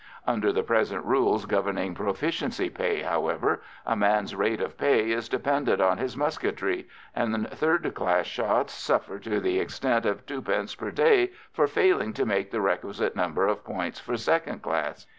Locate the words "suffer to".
8.73-9.39